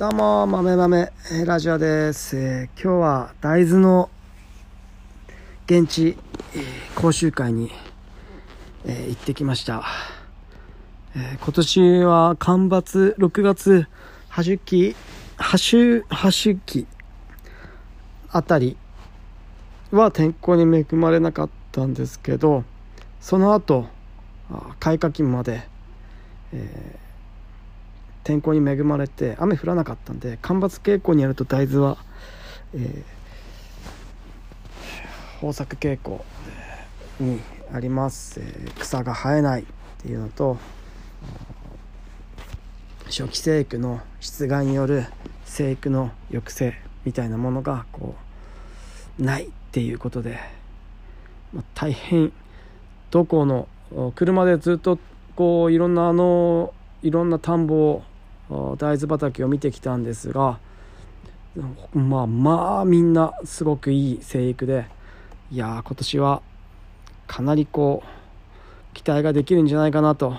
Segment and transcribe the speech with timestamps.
[0.00, 1.12] どうも、豆豆
[1.44, 2.34] ラジオです。
[2.34, 4.08] えー今日は大豆の
[5.66, 6.16] 現地、
[6.54, 7.70] えー講習会に、
[8.86, 9.84] えー行ってきました。
[11.14, 13.88] えー今年は干ばつ、6月、
[14.30, 14.96] ハシュ期、
[15.36, 16.86] ハシュ、ハシュ期
[18.30, 18.78] あたり
[19.90, 22.64] は天候に恵まれなかったんですけど、
[23.20, 23.84] その後、
[24.78, 25.68] 開花期まで、
[26.54, 27.09] えー
[28.24, 31.98] 天候に恵まれて雨降らなかったんで干ばつ傾向にあると大豆は、
[32.74, 33.20] えー
[35.42, 36.22] 豊作傾向
[37.18, 37.40] に
[37.72, 39.64] あります、えー草が生えないっ
[40.02, 40.58] ていうのと
[43.06, 45.06] 初期生育の出害による
[45.46, 48.14] 生育の抑制みたいなものがこ
[49.18, 50.38] うないっていうことで、
[51.52, 52.32] まあ大変
[53.10, 53.66] どこの
[54.14, 54.98] 車でずっと
[55.34, 58.02] こういろんなあのいろんな田んぼを
[58.50, 60.58] 大豆畑を見てきたんですが
[61.94, 64.86] まあまあみんなすごくいい生育で
[65.52, 66.42] いやー今年は
[67.26, 70.36] かなりこう期待ができるんじゃないかなと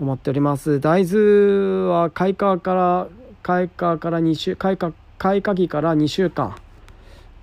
[0.00, 0.78] 思っております。
[0.78, 3.08] 大豆は開花から
[3.42, 6.54] 開花から2週開花開花期から2週間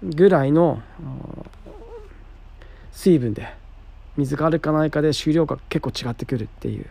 [0.04, 0.82] ぐらいの
[2.92, 3.54] 水分で
[4.18, 6.86] 水があるかないかで収量が結構違ってくるっていう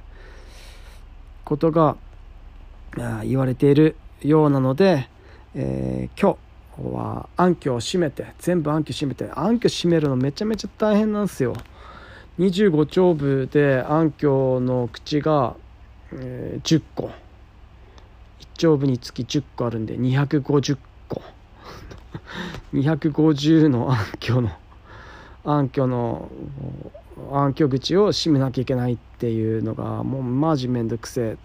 [1.52, 1.96] ことが
[3.24, 5.08] 言われているようなので、
[5.54, 6.38] えー今
[6.78, 11.54] 日は暗渠を閉めて全部暗渠閉めて暗渠閉めるのめちゃめちゃ大変なんですよ。
[12.38, 15.54] 25丁部で暗渠の口が、
[16.14, 17.10] えー10個。
[18.40, 20.78] 1丁部につき10個あるんで250
[21.10, 21.20] 個。
[22.72, 24.50] 250の暗渠の
[25.44, 26.30] 暗渠の
[27.30, 31.36] 暗渠口を閉めなきゃいけないっていうのがもうマジめんどくせえっ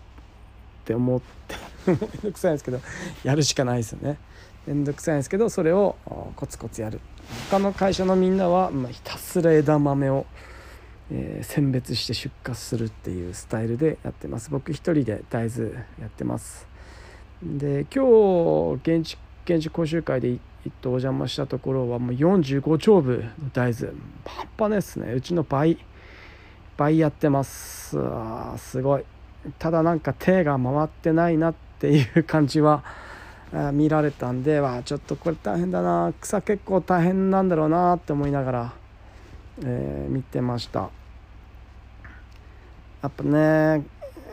[0.86, 1.56] て思って
[1.92, 2.80] めんどくさいんですけど
[3.24, 4.18] やるしかないですよね。
[4.66, 5.96] めんどくさいんですけどそれを
[6.36, 7.00] コツコツやる。
[7.50, 10.26] 他の会社のみんなは、ま、ひたすら枝豆を、
[11.10, 14.50] え選別して出荷するっていうスタイルでやってます。
[14.50, 16.68] 僕一人で大豆やってます。
[17.42, 20.38] で今日現地現地講習会で
[20.68, 23.94] 一頭お邪魔したところはもう45丁部の大豆。
[24.26, 25.14] 半端ないですね。
[25.14, 25.78] うちの倍
[26.76, 27.98] 倍やってます。
[28.00, 29.06] あすごい。
[29.60, 32.84] ただなんか手が回ってないなっていう感じは
[33.72, 36.14] 見られたんでわちょっとこれ大変だな。
[36.20, 38.74] 草結構大変なんだろうなって思いながら、
[39.64, 40.90] えー見てました。
[43.02, 43.86] やっぱね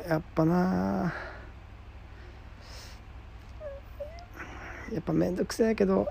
[0.08, 1.14] やっぱな
[4.92, 6.08] やっぱめんどくせえけど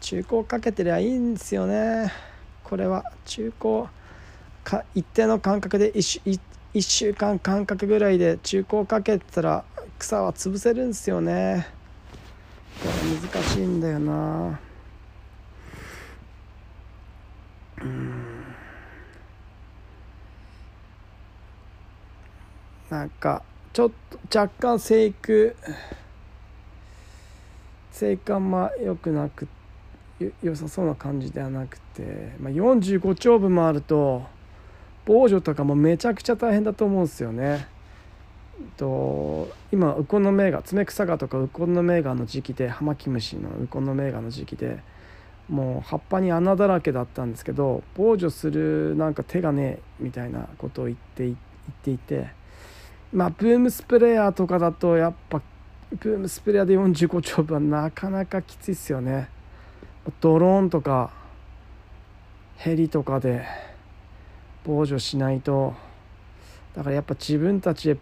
[0.00, 2.12] 中古をかけてりゃいいんですよね。
[2.64, 3.04] これは。
[3.24, 3.84] 中古
[4.64, 6.40] か一定の間隔で 1,
[6.74, 9.64] 1週間間隔ぐらいで中古をかけたら
[9.98, 11.66] 草は潰せるんですよね。
[12.82, 14.60] これ難しいんだよな。
[22.88, 23.42] なんか
[23.72, 25.56] ちょっと若干生育
[28.00, 29.46] 生育あんま良くなく
[30.42, 34.22] 良さそうな感じではなくて、まあ、45丁分もあると
[35.04, 37.68] 防除とかもめちゃくちゃ大変だと思うんですよね。
[38.76, 44.82] と今ウコンの芽が爪草がとかウコンの芽がの時期でハマキムシのウコンの芽がの時期で
[45.48, 51.36] もう葉っぱに穴だらけだったんですけど防除するなんか手がねえみたいなことを言って言っ
[51.82, 52.28] ていて
[53.12, 55.40] まあブームスプレーヤーとかだとやっぱ
[55.98, 59.28] ブームスプレーヤーで45丁分はなかなかきついっすよね。
[60.20, 61.10] ドローンとか
[62.58, 63.44] ヘリとかで
[64.64, 65.74] 防除しないと。
[66.76, 67.98] だからやっぱ自分たちで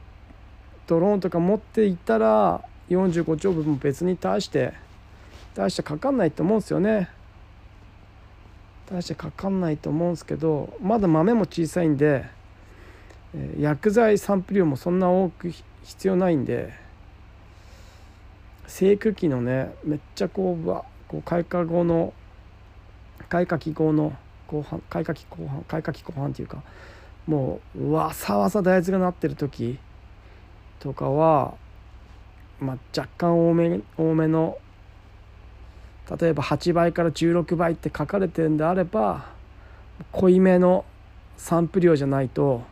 [0.87, 4.75] ドローンとか持っていったら45丁分も別に大して
[5.55, 7.09] 大してかかんないと思うんですよね。
[8.91, 12.27] 大してかかんないと思うんですけどまだ豆も小さいんで、
[13.35, 15.51] えー薬剤散布量もそんな多く
[15.85, 16.88] 必要ないんで
[18.69, 22.13] 生育期のねめっちゃこうわこう開花後の
[23.29, 24.13] 開花期後の
[24.47, 26.63] 後半開花期後半開花期後半っていうか
[27.27, 29.79] もうわさわさ大豆がなってる時
[30.81, 31.55] とかは、
[32.61, 34.59] まあ、若干多め多めの
[36.21, 39.27] 例えば8倍から16倍って書かれてるんであれば
[40.13, 40.85] 濃いめの
[41.37, 42.63] 散布量じゃないと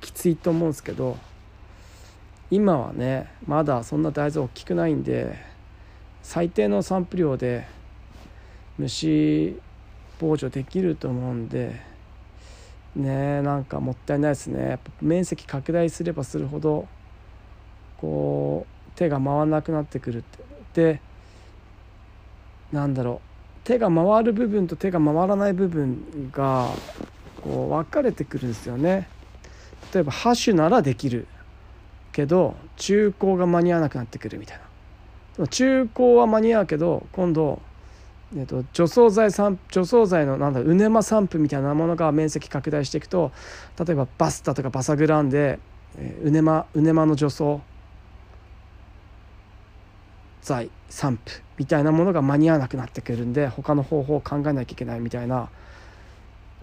[0.00, 1.16] きついと思うんですけど
[2.50, 5.36] 今はねまだそんな大豆大きくないんで
[6.22, 7.66] 最低の散布量で
[8.78, 9.60] 虫
[10.18, 11.80] 防除できると思うんで
[12.94, 14.78] ねなんかもったいないですね。
[15.02, 16.86] 面積拡大すればするほど
[17.98, 20.44] こう手が回らなくなってくるって。
[20.74, 21.00] で
[22.72, 23.66] なんだろう。
[23.66, 26.68] 手が回る部分と手が回らない部分が
[27.42, 29.08] こう分かれてくるんですよね。
[29.92, 31.26] 例えばハッシュならできる。
[32.16, 34.60] けど中高が間に合わなくなってくるみたい
[35.38, 35.46] な。
[35.48, 37.60] 中高は間に合うけど今度
[38.36, 43.30] えっと、除草剤除草剤のなんだうねま散布みたいなものが面積拡大していくと
[43.78, 45.60] 例えばバスタとかバサグランで、
[45.96, 47.58] えー、うねまうねまの除草
[50.42, 55.48] 剤散布みたいなものが間に合わなくなってくるんで他の方法を考えなきゃいけないみたいな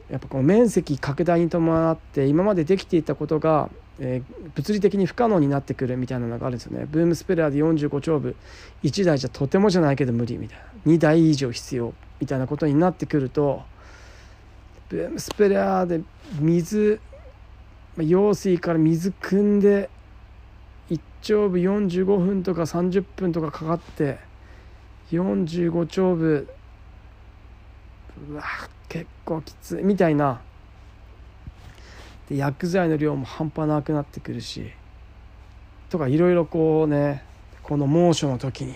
[0.09, 3.69] やっぱこの面積拡大に伴って今までできていたことが、
[3.99, 6.87] えー、物理的に不可能になってくるみたいなのがあるんですよね。
[6.89, 8.35] ブームスプレーで45丁部
[8.83, 13.61] 1台じゃとてもじゃないけど無理みたいな2台以上必要みたいなことになってくると
[14.89, 16.01] ブームスプレーで
[16.39, 16.99] 水
[17.97, 19.89] 用水から水汲んで
[20.89, 24.17] 1丁部45分とか30分とかかかって
[25.11, 26.47] 45丁部
[28.29, 28.43] うわ
[28.89, 30.41] 結構きついみたいな
[32.29, 34.71] で薬剤の量も半端なくなってくるし
[35.89, 37.23] とかいろいろこうね
[37.61, 38.75] この猛暑の時に。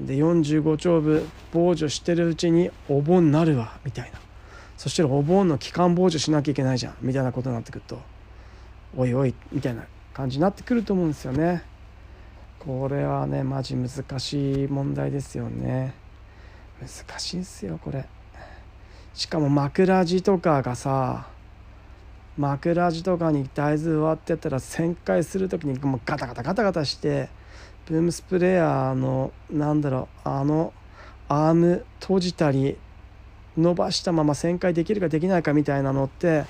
[0.00, 4.18] で45丁部防除してるうちにお盆になるわみたいな。
[4.78, 8.00] そしたらお盆の期間防除しなきゃいけないじゃんみたいなことになってくると。
[8.96, 9.84] おいおいみたいな
[10.14, 11.62] 感じになってくると思うんですよね。
[12.58, 15.94] これはねマジ難しい問題ですよね。
[16.80, 18.06] 難しいんすよこれ。
[19.14, 21.26] しかも枕地とかがさ
[22.36, 27.28] 枕地とかに大豆割ってたら旋回する時にもうガタガタガタガタして
[27.86, 30.72] ブームスプレーヤーのなんだろうあの
[31.28, 32.76] アーム閉じたり
[33.56, 36.44] 伸ばしたまま旋回できるかできないかみたいなのって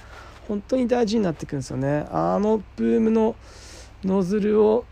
[0.47, 2.07] 本当に大事になってくるんですよね。
[2.11, 3.37] あのブームの
[4.05, 4.85] ノズルを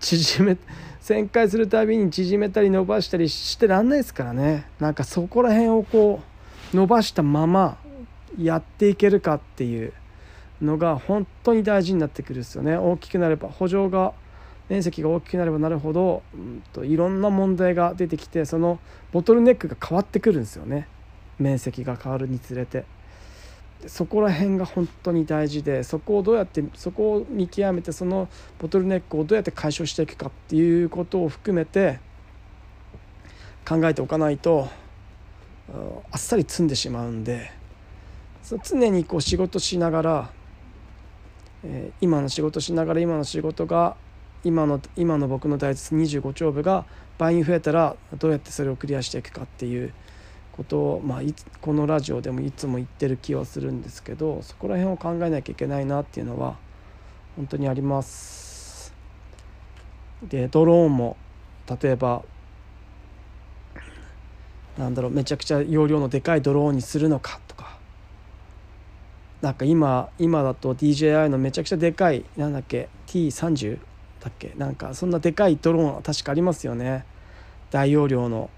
[0.00, 0.56] 縮め
[1.00, 4.66] 旋回するたびに縮めたり伸ばしたりしてらんないですからね。
[4.80, 6.31] なんかそこら辺をこう
[6.72, 7.76] 伸ばしたまま
[8.38, 9.92] やっていけるかっていう
[10.60, 14.12] のが本当に大事になってくるんですよね大きくなれば補助が
[14.68, 18.78] 面積が大きくなればなるほど、うんと、いろんな問題が出てきてその
[19.12, 20.88] ボトルネックが変わってくるんですよね
[21.38, 22.84] 面積が変わるにつれて。
[23.86, 28.28] そこら辺が本当に大事でそこをどうやってそこを見極めてその
[28.60, 31.98] ボトルネックをどうやって解消していくかっていうことを含めて
[33.68, 34.68] 考えておかないと
[35.72, 37.50] あっさり積んでしまうんで
[38.64, 40.30] 常にこう仕事しながら、
[41.64, 43.96] えー、今の仕事しながら今の仕事が
[44.44, 46.84] 今の今の僕の大豆25丁部が
[47.16, 49.94] 倍に増えたらどうやってそれをクリアしていくかっていう
[50.52, 56.56] ことを、まあ、いつこのラジオでもいつも言ってる気はするんですけどそこら辺を考えなきゃいけないなっていうのは
[57.36, 58.92] 本当にあります。
[60.22, 61.16] でドローンも
[61.82, 62.22] 例えば
[64.78, 67.78] なんだろうめちゃくちゃ容量のでかいドローンにするのかとか。
[69.42, 73.78] なんか今今だと DJI のめちゃくちゃでかいなんだっけ T30
[74.20, 74.52] だっけ？
[74.56, 77.04] なんかそんなでかいドローン確かありますよね。
[77.70, 78.50] 大容量の。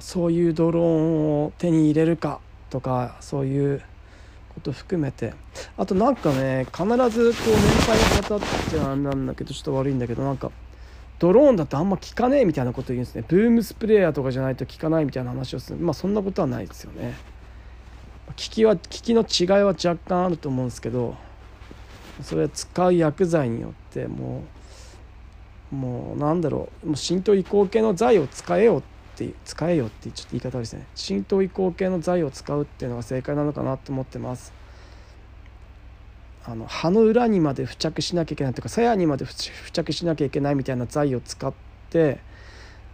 [0.00, 2.40] そういうドローンを手に入れるか
[2.70, 3.82] とかそういう
[4.54, 5.34] こと含めて。
[5.76, 8.40] あとなんかね必ずこう年配の方っ
[8.70, 10.50] てあれなんだけどちょっと悪いんだけどなんか
[11.18, 13.24] ドローンだとあんま効かねえみたいなこと言うんですね。
[13.26, 15.78] ブームスプレーヤーとかじゃないと効かないみたいな話をする。
[15.78, 17.14] まあそんなことはないですよね。
[18.26, 21.16] 効きは効きの違いは若干あると思うんですけど
[22.20, 24.42] それは使う薬剤によっても
[25.72, 26.88] うもうなんだろう。
[26.88, 28.82] もう浸透移行系の剤を使えよっ
[29.16, 30.86] て使えよってちょっと言い方ですね。
[30.94, 34.52] 浸透移行系の材を使うっていうのが正解なのかなと思ってます。
[36.48, 41.52] あの葉の裏にまで付着しなきゃいけないとか鞘にまで付着しなきゃいけないみたいな材を使っ
[41.90, 42.20] て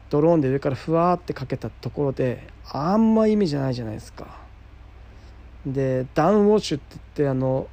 [0.09, 4.41] ドローンで上からふわーってかけたところであんま意味じゃないじゃないですか。
[5.67, 7.69] でダウンウォッシュって言ってあの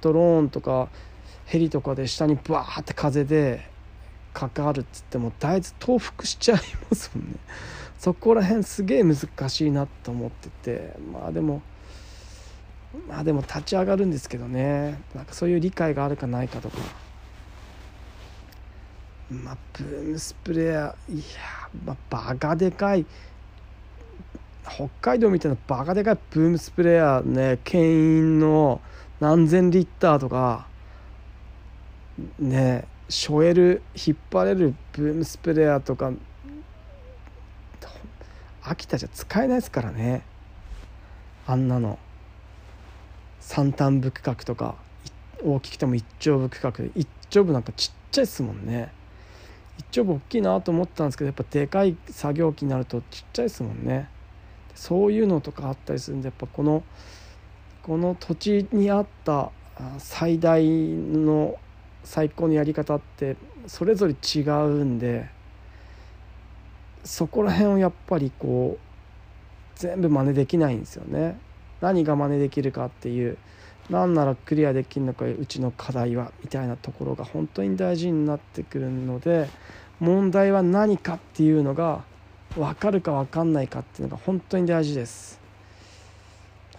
[0.00, 0.88] ドローンとか
[1.46, 3.68] ヘリとかで下にバーって風で
[4.32, 7.34] 関わるっつっても大豆倒伏しちゃいますもんね。
[7.98, 11.62] そこら辺すげえ難しいなと思っててまあでも
[13.08, 15.00] まあでも立ち上がるんですけどね。
[15.14, 16.76] なんかそういう理解があるかないかとか。
[19.30, 21.24] まあブームスプレーヤいや
[21.84, 23.06] まあバカでかい。
[24.64, 27.58] 北海道みたいなバカでかいブームスプレーヤーね。
[27.62, 28.80] 牽引の
[29.20, 30.66] 何千リッターとか。
[32.38, 36.10] ねしょえる引っ張れるブームスプレーヤーとか。
[38.62, 40.22] 秋田じゃ使えないですからね。
[41.46, 41.98] あんなの。
[43.40, 44.76] 三反ブク角とか
[45.42, 48.92] 大きくても一丁部区画一丁部なんかちっちゃいですもんね。
[49.78, 54.08] 一丁部大きいなと思ったんですけどやっぱでかい作業機になるとちっちゃいですもんね。
[54.74, 56.82] そういうのとかあったりするんでやっぱこの
[57.82, 59.50] この土地にあった
[59.98, 61.58] 最大の
[62.04, 65.28] 最高のやり方ってそれぞれ違うんで
[67.04, 71.38] そこら辺をやっぱりこう全部真似できないんですよね。
[71.80, 73.38] 何が真似できるかっていう
[73.88, 79.48] 何ならクリアできるのかうちの課題はみたいなところが本当に大事になってくるので
[79.98, 82.04] 問題は何かっていうのが
[82.56, 85.38] 分かるか分かんないかっていうのが本当に大事です。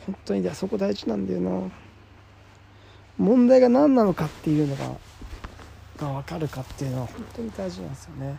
[0.06, 1.70] 本当にそこ大事なんだよな。
[3.18, 4.96] 問題が何なのかっていうのが
[5.98, 8.38] が分かるかっていうのは本当に大事なんですよね。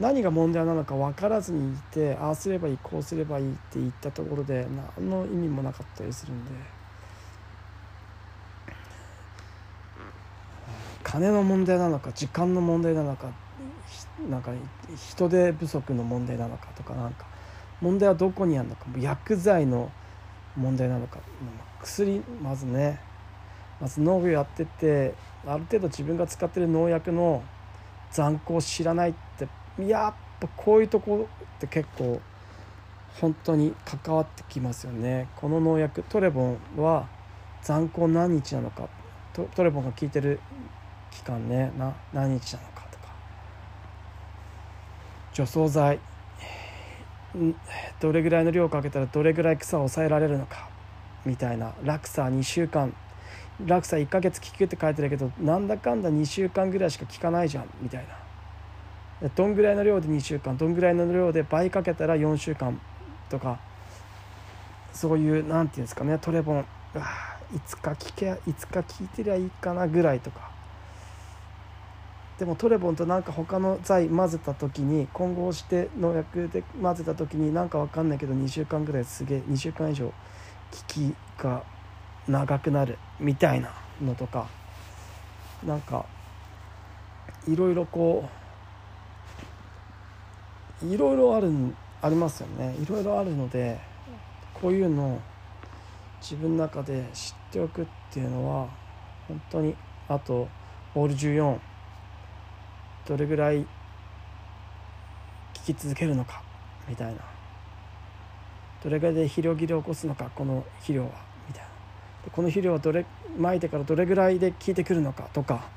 [0.00, 4.66] 何が問題なのか分からずにいてああすればいいこうすればいいって言ったところで
[4.98, 6.80] 何の意味もなかったりするんで。
[11.02, 13.32] 金の問題なのか時間の問題なのか
[14.28, 14.52] なんか
[15.10, 17.26] 人手不足の問題なのかとかなんか
[17.80, 19.90] 問題はどこにあるのか薬剤の
[20.56, 21.18] 問題なのか
[21.82, 23.00] 薬まずね
[23.80, 25.14] まず農業やってて
[25.46, 27.42] ある程度自分が使ってる農薬の
[28.12, 29.48] 残酷を知らないって
[29.78, 32.20] やっぱこういうとこって結構
[33.20, 35.28] 本当に関わってきますよね。
[35.36, 37.08] この農薬トレボンは
[37.62, 38.88] 残高何日なのか。
[39.32, 40.40] トレボンが効いてる
[41.10, 41.72] 期間ね。
[41.78, 43.08] な何日なのかとか。
[45.32, 45.98] 除草剤。
[48.00, 50.68] どれぐらいの量をかけたらどれぐらい草を抑えられるのか。
[51.24, 51.72] みたいな。
[51.82, 52.94] 落差2週間。
[53.66, 57.70] 落差1ヶ月効くって書いてるけどなんだかんだ2週間ぐらいしか効かないじゃん。
[57.80, 58.29] みたいな。
[59.28, 62.80] どんぐらいの量で2週間どんぐらいの量で倍かけたら4週間
[63.28, 63.60] とか
[64.92, 70.50] そういう何て言うんですかねトレボンあいつか聞けいつか聞いてりゃいいかなぐらいとか。
[72.38, 80.14] でもトレボンとなんか他の剤混ぜた時に混合して農薬で混ぜた時になんか分かんないけど2週間ぐらいすげえ2週間以上効
[80.88, 81.62] きが
[82.26, 84.48] 長くなるみたいなのとか
[85.66, 86.06] なんか
[87.46, 88.39] いろいろこう
[90.82, 91.52] いろいろある
[92.02, 92.74] ありますよね。
[92.80, 93.78] いろいろあるので
[94.54, 95.20] こういうのを
[96.20, 98.68] 自分の中で知っておくっていうのは
[99.28, 99.74] 本当に
[100.08, 100.48] あと
[100.94, 101.58] ボール14
[103.06, 103.66] どれぐらい
[105.54, 106.42] 聞き続けるのか
[106.88, 107.20] みたいな。
[108.82, 111.10] どれぐらいで肥料切れを起こすのかこの肥料は
[111.46, 111.68] みたいな。
[112.32, 113.04] この肥料はどれ
[113.38, 115.68] 撒いてからどれぐらいで効いてくるのかとか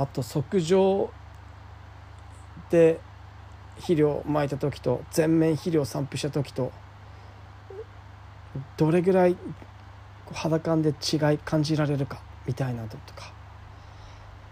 [0.00, 1.10] あと測定
[2.70, 3.00] で
[3.76, 6.72] 肥料をまいた時と全面肥料散布した時と
[8.78, 9.36] どれぐらい
[10.32, 13.30] 肌感で違い感じられるかみたいなのとか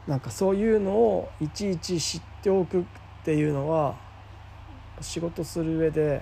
[0.07, 2.85] なんかそういうのをいちいち知っておくっ
[3.25, 3.97] ていうのは
[5.01, 6.21] 仕事する上で、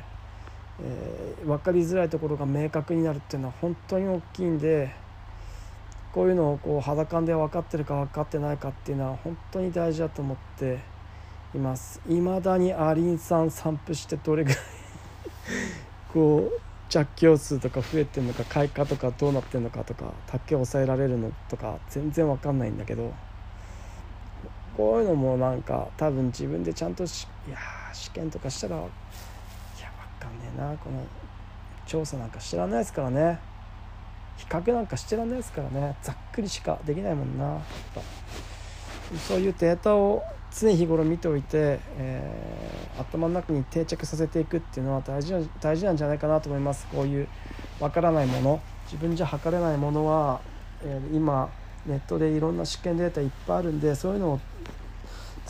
[0.81, 5.06] えー、分かりづらいところが明確になるっていうのは本当に大きいんで。
[6.17, 10.79] こういうのをこう肌感で分かってるか分かってないかっていうのは本当に大事だと思って
[11.55, 12.01] います。
[12.09, 14.59] いまだにアリン酸散布してどれぐらい
[16.15, 23.13] こう着響数とか増えてるのか開花とかどうなってるのかとか竹を抑えられるのとか全然分かんないんだけど
[24.75, 27.59] こういうのもなんか多分自分でちゃんとしいや
[27.93, 28.87] 試験とかしたらいや
[30.21, 31.05] 分かんねえなこの
[31.87, 33.56] 調査なんか知らないですからね。
[34.37, 35.97] 比較なんかしてらんないですからね。
[36.03, 37.59] ざっくりしかできないもんな。
[39.29, 40.23] そういうデータを
[40.59, 46.87] 常日頃見ておいて、えー、頭の中に定着させていくっていうのは大事な大事なんじゃないかなと思います。
[46.89, 47.29] こういう
[47.81, 48.61] わからないもの。
[48.87, 50.41] 自分じゃ測れないものは、
[50.83, 51.51] えー、今
[51.87, 54.41] ネットでいろんな試験データいっぱいあるんでそういうのを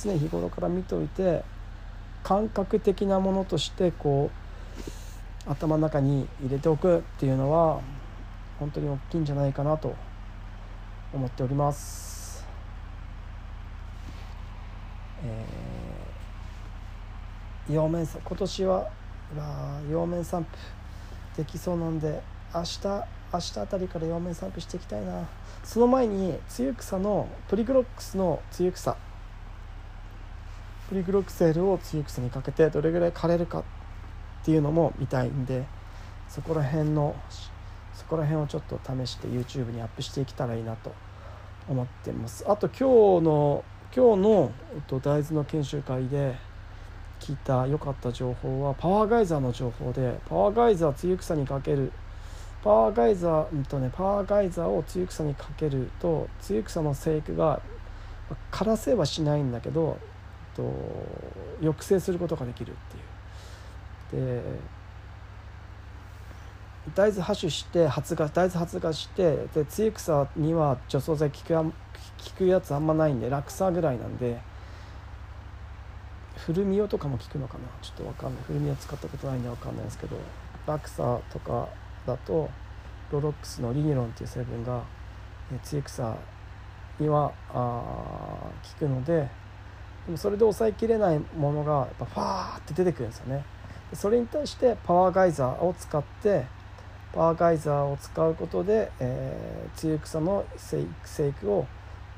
[0.03, 1.43] 常日頃から見ておいて
[2.23, 4.31] 感覚的なものとしてこ
[5.47, 7.81] う頭の中に入れておくっていうのは
[8.59, 9.95] 本当に大きいんじゃないかなと
[11.13, 12.45] 思っております。
[15.25, 18.91] えー、陽面今年は
[19.91, 22.23] 陽面散布できそうなんで
[22.55, 22.79] 明日
[23.33, 25.27] 明日あたりから陽面散布していきたいな
[25.65, 28.97] その前に露草のプリグロックスの露草
[30.89, 33.65] プリグロックセールを露草にかけてどれぐらい枯れるかっ
[34.45, 35.65] ていうのも見たいんで
[36.29, 37.17] そこら辺の
[37.97, 40.95] そこら辺をちょっと試して YouTube にアップしていけたらいいなと
[41.69, 42.45] 思ってます。
[42.47, 46.37] あと今日の今日の、えっと、大豆の研修会で
[47.19, 51.91] 聞いた良かった情報はパワーガイザーの情報でパワーガイザー露草にかける
[52.63, 57.63] パワーガイザー、うんとね、パワーガイザーを露草にかけると露草の生育が
[58.51, 60.73] 枯らせはしないんだけどえっと
[61.61, 62.75] 抑制することができるっ
[64.11, 64.43] ていう。
[64.43, 64.43] で
[66.95, 71.73] 大豆発種して発芽大豆発芽してで露草には除草剤効く効
[72.39, 74.41] くやつあんまないんで落差ぐらいなんで
[76.37, 77.65] 古見代とかも効くのかな？
[77.83, 78.43] ちょっと分かんない。
[78.47, 80.17] 古見代使ったことないんで分かんないですけど
[80.67, 81.69] 落差とか
[82.07, 82.49] だと
[83.11, 84.83] ロロックスのリニロンっていう成分が
[85.65, 86.17] 露草
[87.01, 89.29] にはあ効くので
[90.07, 93.45] でもそれで抑えきれないものがやっぱファーって出てくるんですよね。
[93.93, 96.47] それに対してパワーガイザーを使って
[97.17, 100.83] パーガイザーを使うことで、えー、露草の生
[101.29, 101.67] 育を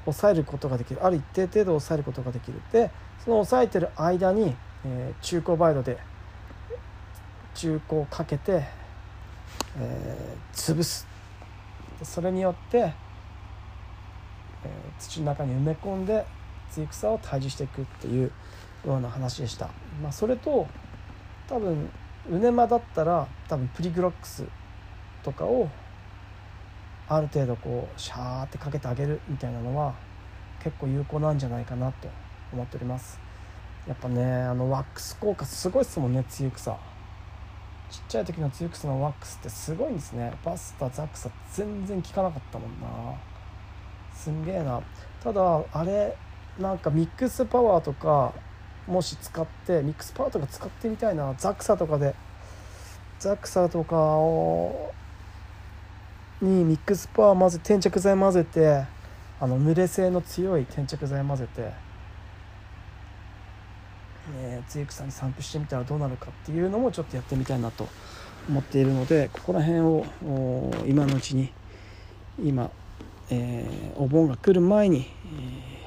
[0.04, 1.04] 抑えることができる。
[1.04, 2.60] ある一定程度抑えることができる。
[2.72, 2.90] で
[3.24, 5.98] その抑えてる間に、えー、中高バイドで
[7.54, 8.64] 中高をかけて、
[9.78, 11.06] えー、潰す。
[12.02, 12.94] それによって、えー、
[14.98, 16.24] 土の中に埋め込んで
[16.72, 18.32] 露草を退治していくっていう
[18.86, 19.70] ような話でした、
[20.02, 20.66] まあ、それと
[21.48, 21.90] 多分
[22.30, 24.44] ウネマだったら多分プリグロックス
[25.22, 25.68] とかを
[27.08, 29.94] ある程度こうシャーってかけてあげるみたいなのは
[30.62, 32.08] 結構有効なんじゃないかなと
[32.52, 33.18] 思っております。
[33.86, 36.72] やっぱねあのワックス効果すごいですもんね露草
[37.90, 40.32] ちっちゃい時の露草のワックスってすごいんですね。
[40.44, 42.86] バスタザクサ全然効かなかったもんな。
[44.14, 44.82] すんげえな。
[45.22, 46.14] ただあれ
[46.58, 48.34] なんかミックスパワーとか
[48.86, 51.34] もし使ってミックスパワーとか使ってみたいな。
[51.38, 52.14] ザクサとかで。
[53.18, 54.92] ザクサとかを
[56.40, 58.84] にミックスパワー混ぜ転着剤混ぜて
[59.40, 61.72] あの濡れ性の強い転着剤混ぜて、ね、
[64.68, 67.88] 露草に散布してみたらどうなるかっていうのもちょっとやってみたいなと
[68.48, 70.04] 思っているのでここら辺を
[70.86, 71.52] 今のうちに
[72.42, 72.70] 今、
[73.30, 75.78] えー、お盆が来る前に、えー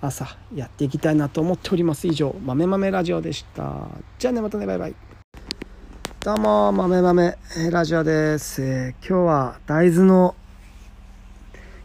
[0.00, 2.06] 朝やっていきたいなと思っております。
[2.06, 3.88] 以上豆豆ラジオでした。
[4.18, 4.94] じゃあねまたねバイバイ。
[6.20, 7.38] どうも豆豆
[7.70, 10.34] ラジオです、えー、今日は大豆の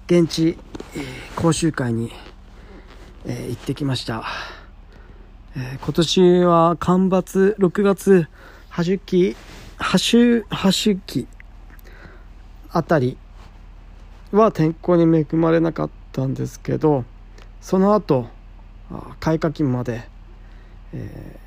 [0.07, 0.57] 現地、
[0.95, 2.11] えー、講習会に、
[3.25, 4.23] えー、行ってきました、
[5.55, 8.27] え今年は干ばつ6月
[8.69, 9.35] ハシュ期
[9.77, 11.27] ハシュハシュ期
[12.71, 13.19] あたり
[14.31, 17.05] は天候に恵まれなかったんですけど
[17.61, 18.29] その後
[19.19, 20.01] 開花期まで、
[20.91, 21.39] え、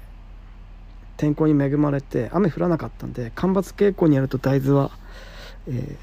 [1.17, 4.91] 天候に恵まれて雨降らなかったんで干ばつ傾向にあると大豆は、
[5.69, 5.97] えー、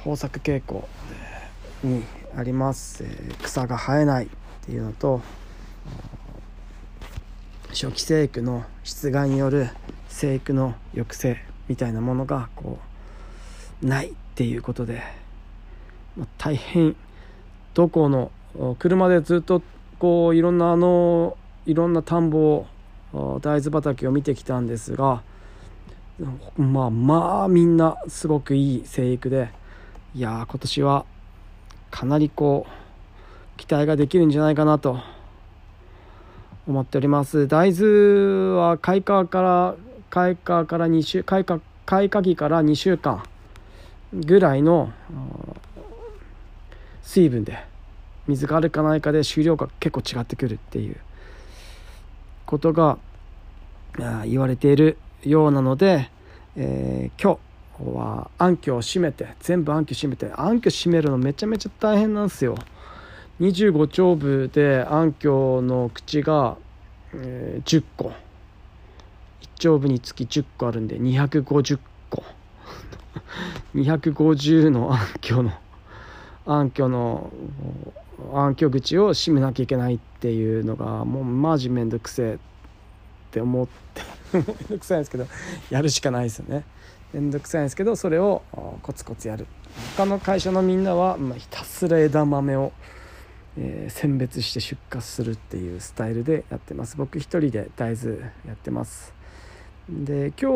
[0.00, 0.88] 豊作傾向
[1.82, 2.04] に
[2.36, 4.28] あります、えー、草が生えないっ
[4.64, 5.20] ていうのと
[7.70, 9.68] 初期生育の出願による
[10.08, 11.36] 生育の抑制
[11.68, 12.78] みたいなものがこ
[13.82, 15.02] うないっていうことで、
[16.16, 16.96] まあ、大変
[17.74, 18.30] どこの
[18.78, 19.60] 車でずっと
[19.98, 22.66] こういろんなあのいろんな田んぼを
[23.12, 25.22] 大豆畑を見てきたんですが
[26.56, 29.50] まあまあみんなすごくいい生育で
[30.14, 31.04] いや今年は
[31.90, 34.98] かなりこう期待ができるんじゃないかなと
[36.66, 37.46] 思っております。
[37.46, 39.76] 大豆は開花から
[40.10, 43.22] 開花から2週開花開花期から2週間
[44.12, 44.92] ぐらいの
[47.02, 47.64] 水分で
[48.26, 50.96] 水があるかないかで収量が結構違ってくるっていう
[52.46, 52.98] ことが
[54.24, 56.08] 言われているようなので、
[56.56, 57.38] えー、今
[57.78, 62.56] 日は暗渠を閉めて全部暗渠閉めて暗渠閉めるのめちゃめちゃ大変なんですよ。
[63.40, 66.56] 25丁部で暗渠の口が、
[67.14, 68.12] えー、10個。
[69.42, 71.78] 1丁部につき10個あるんで250
[72.08, 72.22] 個。
[73.74, 75.52] 250の暗渠の
[76.46, 77.32] 暗渠の
[78.32, 82.38] 暗渠口を閉めなきゃいけないっていうのがもうマジめんどくせえっ
[83.30, 84.02] て思って
[84.32, 85.26] めんどくさいんですけど
[85.70, 86.64] やるしかないですよね。
[87.12, 88.42] めんどくさいんですけどそれを
[88.82, 89.46] コツコツやる。
[89.96, 92.72] 他の会社のみんなは、ま、ひたすら枝豆を、
[93.58, 96.96] え、選別して出荷するっていうスタイルでやってます。
[96.96, 99.14] 僕一人で大豆やってます。
[99.88, 100.50] で今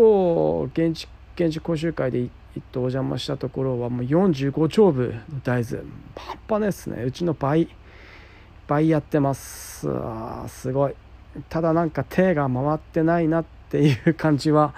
[0.66, 5.84] 日現地研修講習会で行っ一頭お邪魔したところはもう45丁部の大豆。
[6.16, 7.02] 半端ないですね。
[7.04, 7.68] うちの倍
[8.66, 9.88] 倍やってます。
[9.90, 10.94] あすごい。
[11.48, 14.74] ただなんか手が回ってないなっていう感じは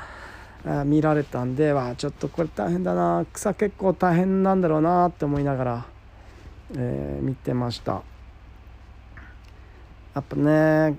[0.84, 3.24] 見られたんでわちょっとこれ大変だな。
[3.32, 5.86] 草結構大変なんだろうなって思いながら、
[6.76, 8.02] えー、見てました。
[10.14, 10.98] やっぱね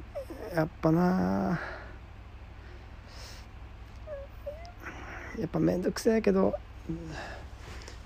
[0.56, 1.60] やっぱな
[5.40, 6.54] やっぱ面倒くせえけど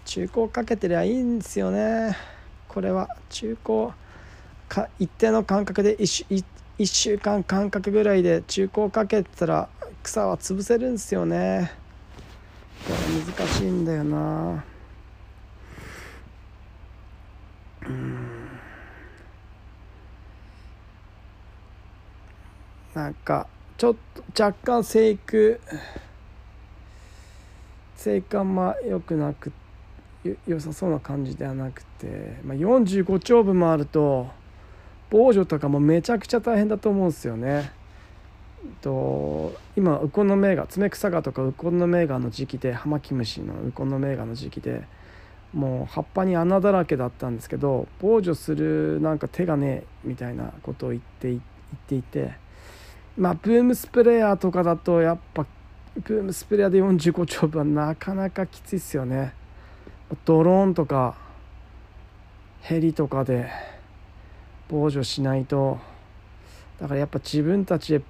[0.05, 2.15] 中古かけてりゃいいんですよね。
[2.67, 3.89] これは中古
[4.69, 6.43] か一定の間隔で 1,
[6.79, 9.67] 1週間間隔ぐらいで中古かけたら
[10.03, 11.71] 草は潰せるんですよね。
[12.85, 14.63] これ難しいんだよな。
[17.87, 18.27] うん。
[22.93, 25.59] なんかちょっと若干生育
[27.97, 29.51] 生育あ良くなく
[30.45, 34.27] 良さそうな感じではなくて、まあ、45丁分もあると
[35.09, 37.71] 防除とかもめちゃくちゃ大変だと思うんですよね。
[38.81, 44.83] と今ウコンの芽が爪草がとかウコンの芽がの時期でハマキムシのウコンの芽がの時期で
[45.53, 51.41] もう葉っぱに穴だらけだったんですけど防除するなんか手がねえみたいなことを言って言っ
[51.87, 52.33] ていて
[53.15, 55.45] まあブームスプレーヤーとかだとやっぱ
[56.03, 59.33] ブームスプレーヤーで45丁分はなかなかきついっすよね。
[60.25, 61.15] ドローンとか
[62.61, 63.49] ヘリとかで
[64.69, 65.79] 防除しないと。
[66.79, 68.01] だからやっぱ自分たちで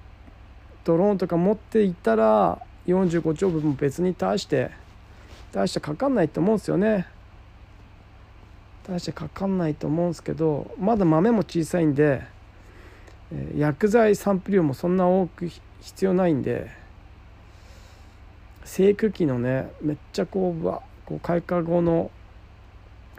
[0.84, 4.70] ドローンとか持っていったら45丁分も別に対して
[5.52, 7.06] 大してかかんないと思うんですよね。
[8.86, 12.22] 大してかかんないと思うんですけどまだ豆も小さいんで
[13.56, 16.70] 薬剤散布量もそんな多く必要ないんで
[18.68, 22.10] 生育期のねめっちゃこうわこう開花後の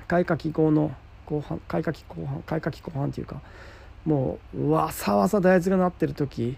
[0.08, 3.42] 開花期後の後半開花期後半開花期後半っていうか
[4.06, 6.56] もうわさわさ大豆がなってる時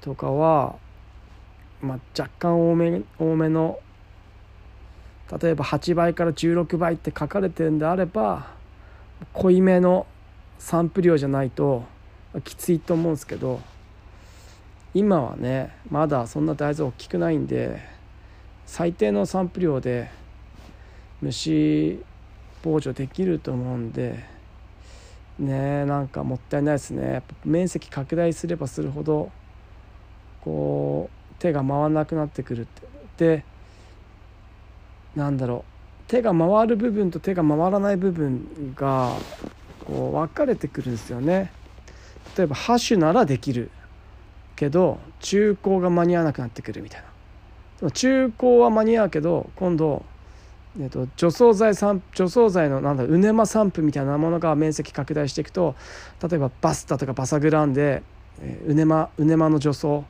[0.00, 0.76] とかは、
[1.82, 3.78] まあ、若干多め多めの
[5.38, 8.48] 例えば8倍から16倍って書かれてるんであれば
[9.34, 10.06] 濃いめの
[10.58, 11.84] 散布量じゃないと
[12.42, 13.60] きついと思うんですけど
[14.94, 17.80] 今はねまだそんな大豆大きくないんで
[18.66, 20.10] 最低の散布量で
[21.20, 22.02] 虫
[22.62, 24.24] 防除できると思うんで
[25.38, 27.22] ねなんかもったいないですね。
[27.44, 29.30] 面積拡大すればするほど
[30.42, 32.82] こう手が回らなくなってくるって。
[33.16, 33.44] で
[35.14, 35.72] なんだろう。
[36.08, 39.14] 手が回る部分と手が回らない部分が
[39.86, 41.50] こう分かれてくるんですよね。
[42.36, 43.70] 例えばハッシュならできる。
[44.62, 47.08] けど中高が間に合わなくなってくるみたいな。
[47.80, 50.04] でも中高は間に合うけど今度
[50.80, 55.74] えっと、除草剤除草剤のなんだウネマ散布みたいなものが面積拡大していくと
[56.22, 58.02] 例えばバスタとかバサグランで、
[58.40, 60.00] えー、ウネマウネマの除草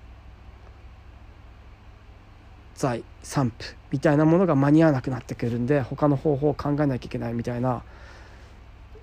[2.76, 7.82] 剤散布みたいなものが間に合わなくなってくるんで他の方法を考えなきゃいけないみたいな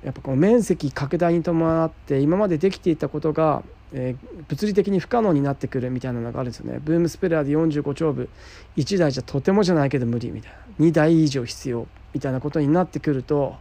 [0.03, 6.79] やっぱこの面積拡大に伴って今までできていたことが、えー、物理的に不可能になってくるみたいなのがあるんですよね。
[6.83, 8.29] ブームスプレーで45丁部
[8.77, 10.85] 1台じゃとてもじゃないけど無理みたいな。
[10.85, 13.55] 2台以上必要みたいなことになってくると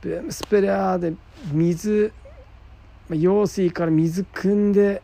[0.00, 1.14] ブームスプレーで
[1.52, 2.12] 水
[3.10, 5.02] 用水から水汲んで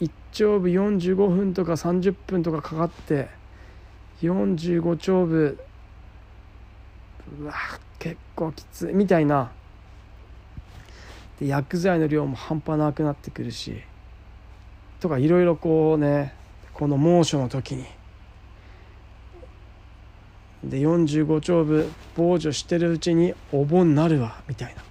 [0.00, 3.28] 1丁部45分とか30分とかかかって
[4.20, 5.58] 45丁部
[7.40, 7.54] うわ
[7.98, 9.50] 結構きついみたいな。
[11.40, 13.82] で薬剤の量も半端なくなってくるし。
[15.00, 16.32] とかいろいろこうね
[16.72, 17.84] この猛暑の時に。
[20.64, 24.82] で45丁部防除してるうちにお盆になるわみたいな。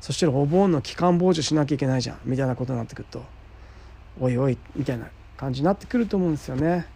[0.00, 3.24] そしたらお盆の期間防除しなきゃいけないじゃんみたいなことになってくると。
[4.20, 6.86] おいおいみたいな感じになってくると思うんですよね。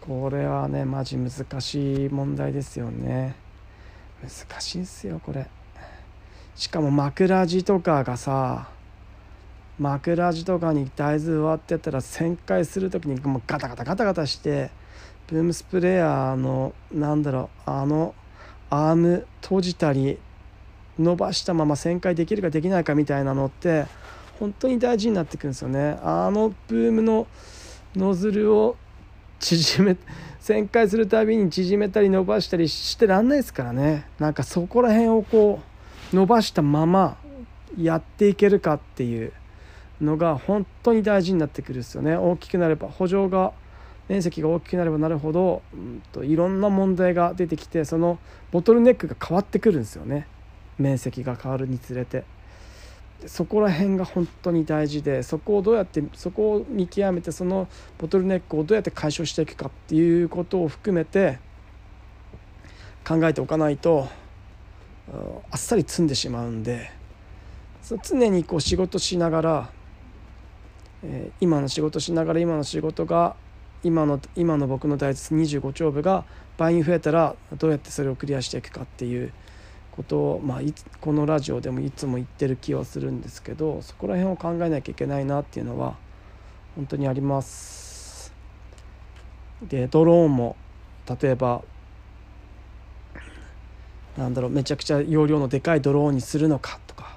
[0.00, 3.34] これはねマジ難しい問題ですよね。
[4.22, 5.46] 難しいっすよこれ。
[6.54, 8.68] しかも枕地とかがさ
[9.78, 14.70] 枕地とかに大豆割ってたら旋回する時にもうガタガタガタガタして
[15.26, 18.14] ブームスプレーヤーのなんだろうあの
[18.70, 20.18] アーム閉じたり
[20.98, 23.86] 伸ばしたまま旋回できるかできないかみたいなのって
[24.38, 25.98] 本当に大事になってくるんですよね。
[26.02, 27.26] あのブームの
[27.96, 28.76] ノズルを
[29.40, 29.96] 縮め
[30.44, 34.04] 旋回するたびに縮めたり伸ばしたりしてらんないですからね。
[34.18, 35.60] なんかそこら辺をこ
[36.12, 37.16] う伸ばしたまま
[37.80, 39.32] やっていけるかっていう
[40.02, 42.14] のが本当に大事になってくるんですよね。
[42.14, 43.54] 大きくなれば補助が
[44.06, 48.18] 面積が大きくなればなるほど、うんと、いろんな問題が出てきてその
[48.52, 50.26] ボトルネックが変わってくるんですよね。
[50.76, 52.24] 面積が変わるにつれて。
[53.26, 61.38] そこら辺が本当に大事でそこをどうやってそこを見極めてそのボトルネックをどうやって解消していくかっていうことを含めて
[63.06, 64.08] 考えておかないと
[65.50, 66.90] あっさり積んでしまうんで
[68.02, 69.70] 常にこう仕事しながら、
[71.02, 73.36] え、今の仕事しながら今の仕事が
[73.82, 76.24] 今の今の僕の大切25丁部が
[76.56, 79.32] 倍に増えたらどうやってそれをクリアしていくかっていう
[79.94, 85.96] ことを、まあ、いつこのラジオでもいつも言ってる気はするんですけどそこら辺を考えなきゃいけないなっていうのは
[86.74, 88.32] 本当にあります。
[89.62, 90.56] でドローンも
[91.20, 91.62] 例えば
[94.18, 97.16] なんだろうめちゃくちゃ容量のでかいドローンにするのかとか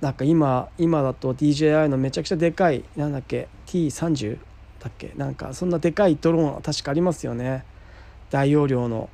[0.00, 4.38] なんか今今だと DJI のめちゃくちゃでかいなんだっけ T30
[4.80, 7.64] だっけなんかそんなでかいドローン確かありますよね
[8.30, 9.08] 大容量の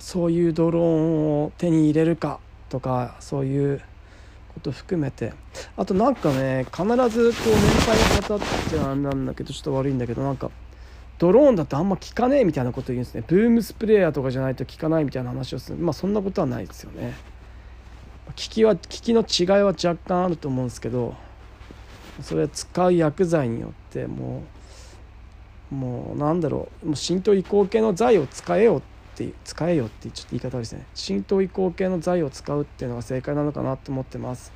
[0.00, 3.80] そういうドローンを手に入れるかとかそういう
[4.54, 5.32] こと含めて。
[5.76, 8.38] あとなんかね必ずこう年配の方っ
[8.70, 10.50] てあれなんだけどちょっと悪いんだけどなんか
[11.18, 13.24] ドローンだとあんま効かねえみたいなこと言うんですね。
[13.26, 15.78] ブームスプレーヤーとかじゃないと効かないみたいな話をする。
[15.78, 17.14] まあそんなことはないですよね。
[18.26, 21.14] 効きは効きの違いは若干あると思うんですけど
[22.20, 24.42] それは使う薬剤によっても
[25.72, 26.86] うもうなんだろう。
[26.86, 28.97] もう浸透移行系の剤を使えよって
[29.44, 34.52] 使えよってちょっと言い方ですね浸透移行系の剤を使うっていうのが正解なのかなと思ってます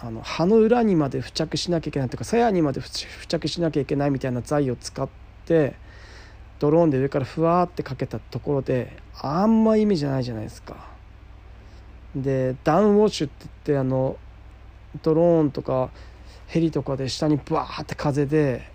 [0.00, 5.08] あの葉の裏にまで付着しなきゃいけないとか鞘にまで付着しなきゃいけないみたいな材を使っ
[5.46, 5.74] て
[6.58, 10.76] ドローンで上からふわってかけたところであんま意味じゃないじゃないですか。
[12.14, 14.16] でダウンウォッシュって言ってあの
[15.02, 15.90] ドローンとか
[16.46, 18.70] ヘリとかで下にバーって風で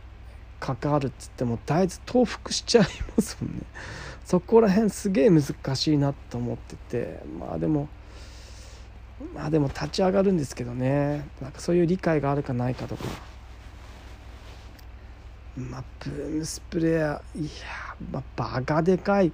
[0.59, 3.61] かかるっつってもだいぶ倒伏しちゃいますもんね。
[4.25, 5.43] そこら辺すげえ難
[5.75, 7.23] しいなと思ってて。
[7.39, 7.87] まあでも
[9.33, 11.27] まあでも立ち上がるんですけどね。
[11.41, 13.03] なんかそういう理解があるかないかとか。
[15.57, 17.21] まあブームスプレー。
[17.35, 19.31] いやまあバカでかい。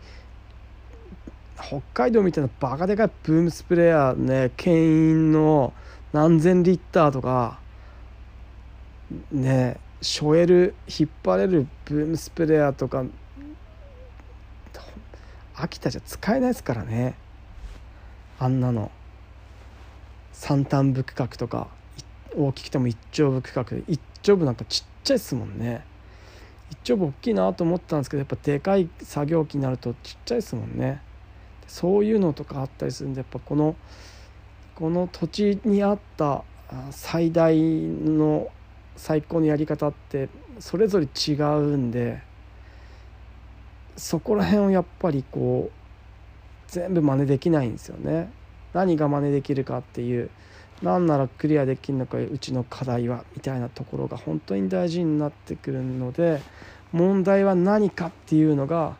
[1.57, 4.51] 北海道みたいなバカでかいブームスプレーヤーね。
[4.57, 5.73] 牽引の
[6.13, 7.59] 何千リッターとか。
[9.31, 9.77] ね。
[10.05, 13.03] しょえる引っ張れるブームスプレーとか
[15.55, 17.15] 秋田じゃ使えないですからね。
[18.37, 18.91] あんなの。
[20.31, 21.69] 三反部区画とか
[22.37, 25.83] 大きくても一丁部区画で一丁部なんかちっちゃいですもんね。
[26.69, 31.01] 一丁部大きいなと思ったんですけどやっぱでかい作業機になるとちっちゃいですもんね。
[31.65, 33.75] そういうのとかあったりするんでやっぱこの
[34.75, 36.43] この土地にあった
[36.91, 38.51] 最大の
[38.95, 40.29] 最高のやり方って
[40.59, 42.21] それぞれ違うんで
[43.97, 45.85] そこら辺をやっぱりこう
[46.67, 48.29] 全部真似できないんですよね。
[48.73, 50.29] 何が真似できるかっていう
[50.81, 56.41] 何ならクリアできるのかうちの課題はみたいなところが本当に大事になってくるので
[56.91, 58.97] 問題は何かっていうのが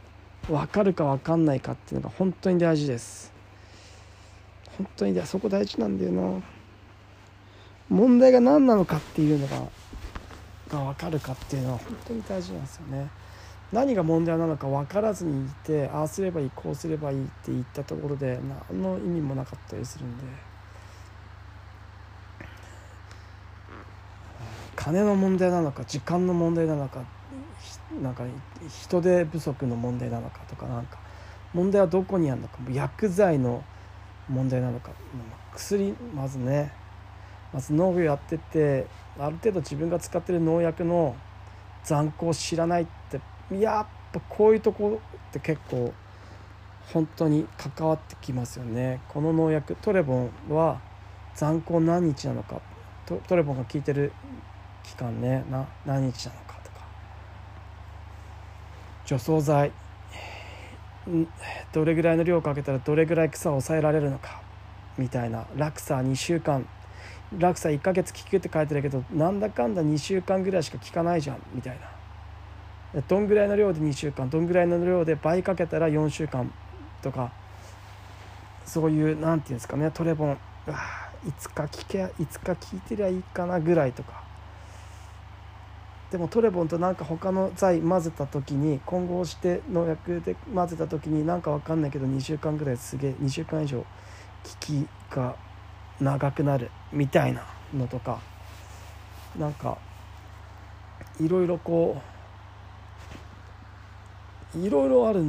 [0.48, 3.34] 分かるか分かんないかっていうのが本当に大事です
[4.78, 6.42] 本当にそこ大事なんだよな
[7.90, 9.58] 問題が何なのかっていうのが
[10.70, 13.10] が分かるかっていうのは本当に大事なんですよね。
[13.72, 20.24] 何が問題なのか分からずにいてああすればいいこうすればいいって言ったところで何の意味もなかったりするんで。
[24.76, 27.02] 金の問題なのか時間の問題なのか
[28.04, 28.24] なんか
[28.84, 31.00] 人手不足の問題なのかとかなんか
[31.54, 33.64] 問題はどこにあるのか薬剤の
[34.30, 34.92] 問題なのか
[35.56, 36.72] 薬まずね。
[37.56, 38.86] まず農業やってて
[39.18, 41.16] ある程度自分が使ってる農薬の
[41.86, 43.22] 残酷を知らないって
[43.56, 45.94] やっぱこういうとこって結構
[46.92, 49.00] 本当に関わってきますよね。
[49.08, 50.82] この農薬トレボンは
[51.34, 52.60] 残高何日なのか
[53.06, 54.12] トレボンが効いてる
[54.84, 56.86] 期間ねな何日なのかとか。
[59.06, 59.72] 除草剤
[61.72, 64.42] どれぐらいの量をかけたらどれぐらい草を抑えられるのか
[64.98, 66.68] みたいな落差2週間
[67.38, 71.80] 落差1ヶ月効くって書いてるけどなんだかんだ2週間ぐらいしか効かないじゃんみたい
[72.94, 73.02] な。
[73.02, 76.52] どんぐらいの量で2週間どんぐらいの量で倍かけたら4週間
[77.02, 77.34] とか
[78.66, 80.38] そういう何て言うんですかねトレボン。
[81.28, 84.24] いつか聞けいつか聞いてりゃいいかなぐらいとか。
[86.12, 93.86] でもトレボンとなんか他の剤混ぜた時に混合して農薬で混ぜた時になんか分かんないけど2週間ぐらいすげえ2週間以上効
[94.60, 95.36] きが
[96.00, 98.20] 長くなるみたいなのとか
[99.38, 99.78] なんか
[101.20, 102.02] いろいろこ
[104.56, 105.24] ういろいろある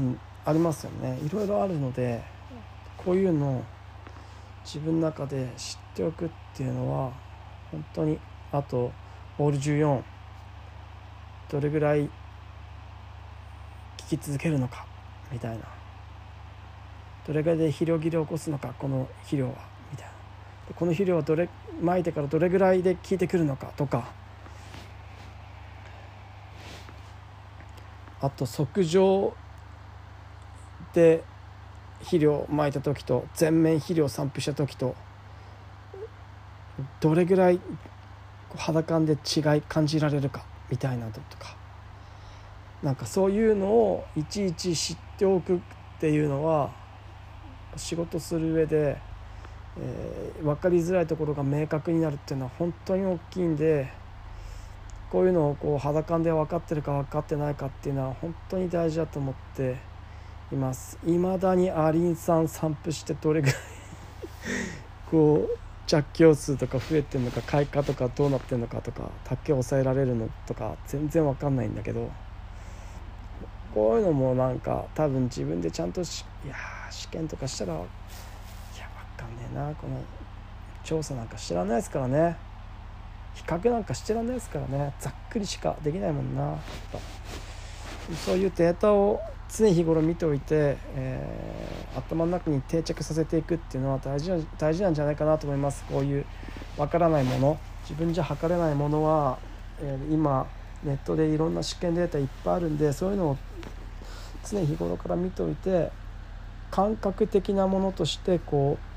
[0.45, 1.19] ありますよね。
[1.25, 2.23] いろいろあるので
[2.97, 3.65] こういうのを
[4.65, 7.13] 自分の中で知っておくっていうのは
[7.73, 8.19] 本当に
[8.53, 8.93] あと
[9.39, 10.03] オール14
[11.51, 12.11] どれぐらい聞
[14.11, 14.87] き続けるのか
[15.33, 15.65] みたいな。
[17.27, 19.76] どれぐらいで肥料切れを起こすのかこの肥料は。
[20.75, 21.49] この肥料はどれ
[21.81, 24.13] まいてからどれぐらいで効いてくるのかとか。
[28.21, 29.35] あと測定
[30.95, 31.23] で
[31.99, 34.97] 肥料をまいた時と全面肥料を散布した時と
[37.01, 37.61] どれぐらい
[38.57, 41.57] 肌感で違い感じられるかみたいなのとか。
[42.83, 45.59] なんかそういうのをいちいち知っておくっ
[45.99, 46.71] ていうのは
[47.77, 48.99] 仕事する上で
[49.79, 53.93] えー、分かりづらいところが明確になるっていうのは本当に大きいんで
[55.11, 59.77] こういうのをこう肌感で分かってるか分かってないかっていうのは本当に大事だと思って
[60.53, 60.99] います。
[61.05, 63.57] いまだにアリン酸散布してどれぐらい
[65.11, 72.11] こう着用数とか増えてるのか開花とかどうなってるのかとか竹を抑えられるのとか全然分かんないんだけど
[73.73, 76.57] こういうのもなんか多分自分でちゃんとしいや
[76.91, 77.81] 試験とかしたら
[79.17, 79.75] かんねえな。
[79.75, 80.01] この
[80.85, 82.37] 調査なんか知らないですからね。
[83.35, 84.95] 比較なんかしてらんないですからね。
[84.99, 86.57] ざっくりしかできないもんな。
[88.25, 89.21] そういうデータを
[89.55, 95.85] 常日頃見ておいて、えー、頭の中に定着させていくっていうのは大事な大事なんじゃないかなと思います。
[95.85, 96.25] こういう
[96.77, 97.59] わからないもの。
[97.83, 99.39] 自分じゃ測れないものは、
[99.81, 100.47] えー、今
[100.83, 103.39] ネットでいろんな試験データいっぱいあるんでそういうのを
[104.45, 105.91] 常日頃から見ておいて
[106.71, 108.96] 感覚的なものとしてこう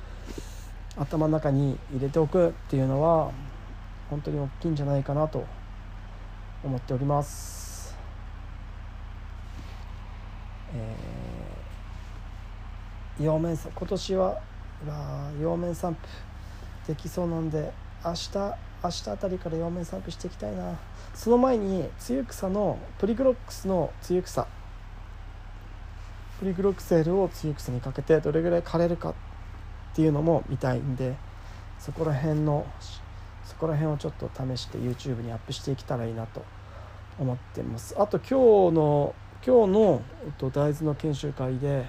[0.97, 3.31] 頭の中に入れておくっていうのは
[4.09, 5.45] 本当に大きいんじゃないかなと
[6.63, 7.95] 思っております。
[10.73, 14.41] えー、陽面今年は
[15.41, 15.95] 陽面散
[16.85, 17.71] 布できそうなんで
[18.03, 18.29] 明日
[18.83, 20.77] 明日あたりから陽面散布していきたいな
[21.13, 24.47] その前にツユクサのプリグロックスのツユクサ
[26.39, 29.13] プリグロックセールをツユクサにかけてどれぐらい枯れるかっ
[29.91, 31.15] っていうのも見たいんで
[31.79, 32.65] そこら辺の
[33.45, 36.43] そこら辺をちょっと試して YouTube にアップしていけたらいいなと
[37.19, 41.85] 思ってますあと今日の今日の、えっと、大豆の研修会で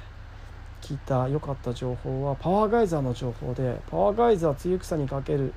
[0.81, 5.53] 聞いた良かった情報はパワーガイザーの情報でパワーガイザー露草にかける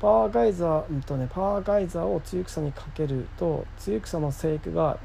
[0.00, 4.98] パワーガイザー、うんとね、パワーガイザーを露草にかけると露草の生育が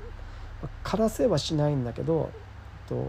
[0.84, 3.06] 枯らせはしないんだけど、えっと、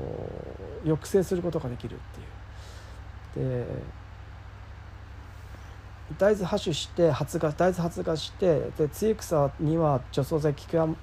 [0.85, 2.27] 抑制することができるっていう。
[3.37, 3.67] で
[6.19, 10.97] 大豆発種して発芽大豆発芽してで露草には除草剤効く効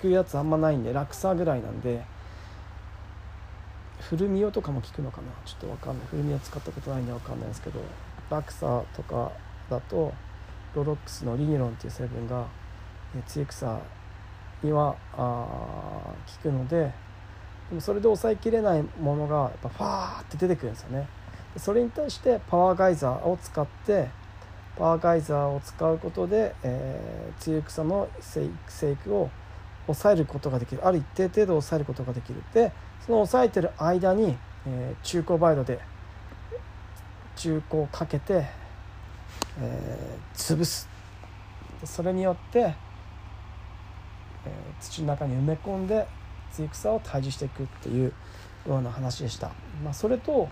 [0.00, 2.02] くやつあんまないんで落草ぐらいなんで
[4.00, 5.28] 古見代とかも効くのかな？
[5.44, 6.06] ちょっと分かんない。
[6.08, 7.80] 古見代使ったことないんで分かんないですけど
[8.28, 9.32] 落草とか
[9.70, 10.12] だと
[10.74, 12.46] ロロックスのリニロンっていう成分が
[13.26, 13.78] 露草
[14.62, 16.92] にはあ効くので
[17.68, 21.08] でもそれで抑えきれないものがやっぱファーって出てくるんですよね。
[21.56, 24.08] それに対してパワーガイザーを使って
[24.76, 28.44] パワーガイザーを使うことで、えー、露草の生
[28.92, 29.30] 育を
[29.86, 30.86] 抑えることができる。
[30.86, 32.42] ある一定程度抑えることができる。
[32.54, 32.72] で
[33.04, 34.36] その抑えてる間に、
[34.66, 35.80] えー、中高バイドで
[37.36, 38.46] 中高をかけて、
[39.60, 40.88] えー、潰す。
[41.84, 42.74] それによって、えー、
[44.80, 46.06] 土の中に埋め込んで
[46.54, 48.12] 露草を退治していくっていう
[48.68, 49.50] ような話でした、
[49.82, 50.48] まあ、それと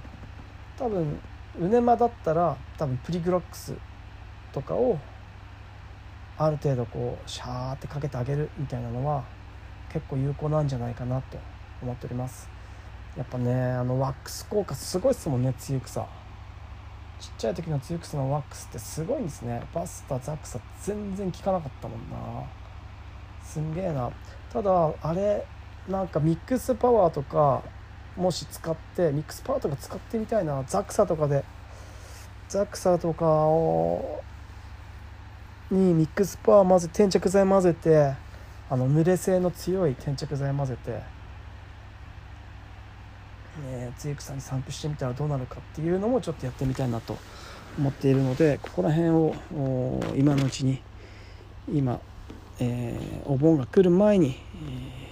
[0.81, 1.21] 多分
[1.61, 3.75] ウネマだったら多分プリグロックス
[4.51, 4.99] とかを
[6.38, 9.25] ある程度こうシャーってかけてあげるみたいなのは
[9.93, 11.37] 結構有効なんじゃないかなと
[11.83, 12.49] 思っております。
[13.14, 16.07] やっぱねあのワックス効果すごいっすもんね露草
[17.19, 19.62] ちっちゃい時の露草のワックスってすごいんですね。
[19.75, 22.16] バスタザクサ全然効かなかったもんな。
[23.45, 24.11] すんげえな。
[24.51, 25.45] ただあれ
[25.87, 27.62] なんかミックスパワーとか
[28.16, 31.44] もし使ってミックスパワーとか使ってみたいなザクサとかで。
[32.51, 34.25] ザクサとかを
[35.70, 38.12] にミックスパワー混ぜ転着剤混ぜて
[38.68, 41.01] あの濡れ性の強い転着剤混ぜて、ね、
[44.01, 47.18] 露草に散布してみたらどうなるかっていうのもちょっとやってみたいなと
[47.79, 49.32] 思っているのでここら辺を
[50.16, 50.82] 今のうちに
[51.72, 52.01] 今、
[52.59, 55.10] えー、お盆が来る前に、えー、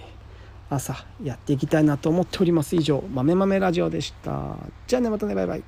[0.69, 2.75] 朝やっていきたいなと思っております。
[2.75, 4.55] 以上豆豆ラジオでした。
[4.87, 5.63] じゃあねまたねバイバイ。